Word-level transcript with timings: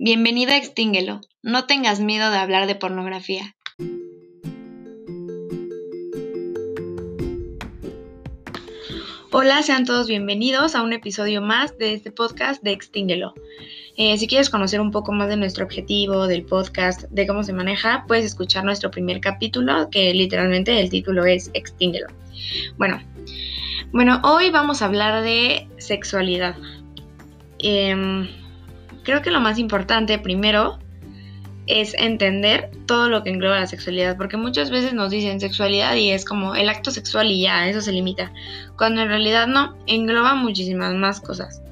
Bienvenido 0.00 0.52
a 0.52 0.56
Extínguelo. 0.56 1.22
No 1.42 1.66
tengas 1.66 1.98
miedo 1.98 2.30
de 2.30 2.38
hablar 2.38 2.68
de 2.68 2.76
pornografía. 2.76 3.56
Hola, 9.32 9.60
sean 9.64 9.84
todos 9.84 10.06
bienvenidos 10.06 10.76
a 10.76 10.84
un 10.84 10.92
episodio 10.92 11.42
más 11.42 11.76
de 11.78 11.94
este 11.94 12.12
podcast 12.12 12.62
de 12.62 12.70
Extínguelo. 12.70 13.34
Eh, 13.96 14.16
si 14.18 14.28
quieres 14.28 14.50
conocer 14.50 14.80
un 14.80 14.92
poco 14.92 15.10
más 15.10 15.30
de 15.30 15.36
nuestro 15.36 15.64
objetivo, 15.64 16.28
del 16.28 16.44
podcast, 16.44 17.02
de 17.10 17.26
cómo 17.26 17.42
se 17.42 17.52
maneja, 17.52 18.04
puedes 18.06 18.24
escuchar 18.24 18.62
nuestro 18.62 18.92
primer 18.92 19.20
capítulo, 19.20 19.90
que 19.90 20.14
literalmente 20.14 20.78
el 20.78 20.90
título 20.90 21.24
es 21.24 21.50
Extínguelo. 21.54 22.06
Bueno, 22.76 23.02
bueno, 23.90 24.20
hoy 24.22 24.50
vamos 24.50 24.80
a 24.80 24.84
hablar 24.84 25.24
de 25.24 25.66
sexualidad. 25.78 26.54
Em, 27.58 28.28
creo 29.08 29.22
que 29.22 29.30
lo 29.30 29.40
más 29.40 29.58
importante 29.58 30.18
primero 30.18 30.78
es 31.66 31.94
entender 31.94 32.70
todo 32.84 33.08
lo 33.08 33.22
que 33.22 33.30
engloba 33.30 33.58
la 33.58 33.66
sexualidad, 33.66 34.18
porque 34.18 34.36
muchas 34.36 34.68
veces 34.68 34.92
nos 34.92 35.10
dicen 35.10 35.40
sexualidad 35.40 35.94
y 35.94 36.10
es 36.10 36.26
como 36.26 36.54
el 36.54 36.68
acto 36.68 36.90
sexual 36.90 37.30
y 37.30 37.40
ya, 37.40 37.66
eso 37.70 37.80
se 37.80 37.90
limita, 37.90 38.30
cuando 38.76 39.00
en 39.00 39.08
realidad 39.08 39.46
no, 39.46 39.78
engloba 39.86 40.34
muchísimas 40.34 40.94
más 40.94 41.22
cosas, 41.22 41.62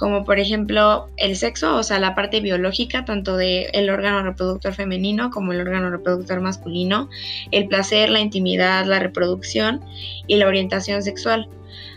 como 0.00 0.24
por 0.24 0.38
ejemplo 0.38 1.10
el 1.18 1.36
sexo, 1.36 1.76
o 1.76 1.82
sea, 1.82 1.98
la 1.98 2.14
parte 2.14 2.40
biológica, 2.40 3.04
tanto 3.04 3.36
del 3.36 3.66
el 3.74 3.90
órgano 3.90 4.22
reproductor 4.22 4.72
femenino 4.72 5.30
como 5.30 5.52
el 5.52 5.60
órgano 5.60 5.90
reproductor 5.90 6.40
masculino, 6.40 7.10
el 7.50 7.68
placer, 7.68 8.08
la 8.08 8.20
intimidad, 8.20 8.86
la 8.86 8.98
reproducción 8.98 9.84
y 10.26 10.36
la 10.36 10.46
orientación 10.46 11.02
sexual. 11.02 11.50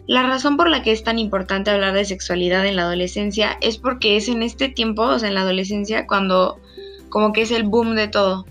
La 0.05 0.23
razón 0.23 0.57
por 0.57 0.69
la 0.69 0.83
que 0.83 0.91
es 0.91 1.05
tan 1.05 1.17
importante 1.17 1.71
hablar 1.71 1.93
de 1.93 2.03
sexualidad 2.03 2.65
en 2.65 2.75
la 2.75 2.81
adolescencia 2.81 3.57
es 3.61 3.77
porque 3.77 4.17
es 4.17 4.27
en 4.27 4.43
este 4.43 4.67
tiempo, 4.67 5.03
o 5.03 5.17
sea, 5.17 5.29
en 5.29 5.35
la 5.35 5.41
adolescencia, 5.43 6.05
cuando 6.05 6.59
como 7.07 7.31
que 7.31 7.43
es 7.43 7.51
el 7.51 7.63
boom 7.63 7.95
de 7.95 8.09
todo. 8.09 8.45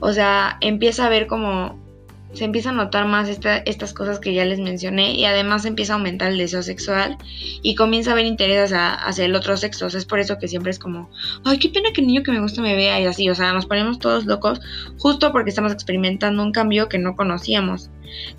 O 0.00 0.14
sea, 0.14 0.56
empieza 0.62 1.04
a 1.04 1.10
ver 1.10 1.26
como 1.26 1.78
se 2.32 2.44
empieza 2.44 2.70
a 2.70 2.72
notar 2.72 3.06
más 3.06 3.28
estas 3.28 3.92
cosas 3.94 4.18
que 4.18 4.34
ya 4.34 4.44
les 4.44 4.60
mencioné 4.60 5.14
y 5.14 5.24
además 5.24 5.64
empieza 5.64 5.94
a 5.94 5.96
aumentar 5.96 6.30
el 6.30 6.38
deseo 6.38 6.62
sexual 6.62 7.16
y 7.62 7.74
comienza 7.74 8.10
a 8.10 8.12
haber 8.12 8.26
interés 8.26 8.72
hacia, 8.72 9.24
el 9.24 9.34
otro 9.34 9.56
sexo. 9.56 9.86
Es 9.86 10.04
por 10.04 10.18
eso 10.20 10.38
que 10.38 10.48
siempre 10.48 10.70
es 10.70 10.78
como, 10.78 11.10
ay, 11.44 11.58
qué 11.58 11.68
pena 11.68 11.92
que 11.92 12.00
el 12.00 12.06
niño 12.06 12.22
que 12.22 12.32
me 12.32 12.40
gusta 12.40 12.60
me 12.60 12.76
vea 12.76 13.00
y 13.00 13.06
así. 13.06 13.28
O 13.30 13.34
sea, 13.34 13.52
nos 13.52 13.66
ponemos 13.66 13.98
todos 13.98 14.26
locos 14.26 14.60
justo 14.98 15.32
porque 15.32 15.50
estamos 15.50 15.72
experimentando 15.72 16.42
un 16.42 16.52
cambio 16.52 16.88
que 16.88 16.98
no 16.98 17.16
conocíamos. 17.16 17.90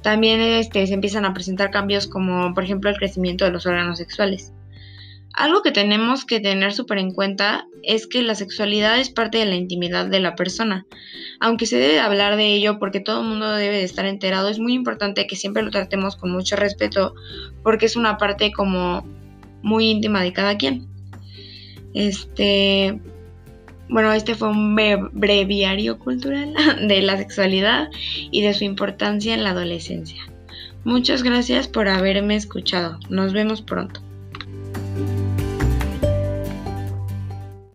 También 0.02 0.40
este, 0.40 0.86
se 0.88 0.94
empiezan 0.94 1.26
a 1.26 1.34
presentar 1.34 1.72
cambios 1.72 2.08
como, 2.08 2.54
por 2.54 2.64
ejemplo, 2.64 2.90
el 2.90 2.98
crecimiento 2.98 3.46
de 3.46 3.52
los 3.52 3.66
órganos 3.66 3.98
sexuales. 3.98 4.54
Algo 5.40 5.62
que 5.62 5.72
tenemos 5.72 6.26
que 6.26 6.42
tener 6.42 6.74
súper 6.74 6.98
en 6.98 7.14
cuenta 7.14 7.66
es 7.82 8.08
que 8.08 8.24
la 8.24 8.36
sexualidad 8.36 9.00
es 9.00 9.10
parte 9.10 9.38
de 9.38 9.46
la 9.46 9.56
intimidad 9.56 10.06
de 10.06 10.20
la 10.20 10.36
persona. 10.36 10.86
Aunque 11.40 11.66
se 11.66 11.78
debe 11.78 12.02
hablar 12.02 12.36
de 12.36 12.48
ello 12.48 12.78
porque 12.78 13.00
todo 13.00 13.22
el 13.22 13.28
mundo 13.28 13.50
debe 13.54 13.78
de 13.78 13.86
estar 13.86 14.06
enterado, 14.06 14.50
es 14.50 14.60
muy 14.60 14.74
importante 14.74 15.28
que 15.28 15.38
siempre 15.38 15.64
lo 15.64 15.72
tratemos 15.72 16.18
con 16.18 16.32
mucho 16.32 16.58
respeto 16.58 17.16
porque 17.64 17.86
es 17.86 17.96
una 17.96 18.18
parte 18.18 18.52
como 18.52 19.08
muy 19.62 19.90
íntima 19.90 20.22
de 20.22 20.34
cada 20.34 20.58
quien. 20.58 20.90
Este, 21.94 23.00
bueno, 23.88 24.12
este 24.12 24.36
fue 24.36 24.50
un 24.50 24.76
breviario 24.76 26.00
cultural 26.00 26.54
de 26.86 27.02
la 27.02 27.16
sexualidad 27.16 27.88
y 28.30 28.42
de 28.42 28.54
su 28.54 28.66
importancia 28.66 29.36
en 29.36 29.46
la 29.46 29.52
adolescencia. 29.52 30.22
Muchas 30.84 31.24
gracias 31.24 31.70
por 31.70 31.88
haberme 31.88 32.36
escuchado. 32.36 33.00
Nos 33.10 33.32
vemos 33.32 33.62
pronto. 33.62 34.02